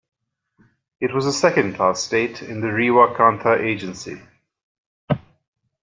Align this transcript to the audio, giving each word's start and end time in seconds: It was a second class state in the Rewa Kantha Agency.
It 0.99 1.13
was 1.13 1.27
a 1.27 1.31
second 1.31 1.75
class 1.75 2.01
state 2.03 2.41
in 2.41 2.61
the 2.61 2.71
Rewa 2.71 3.15
Kantha 3.15 3.59
Agency. 3.59 4.19